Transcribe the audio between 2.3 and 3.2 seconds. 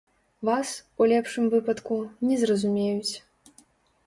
не зразумеюць.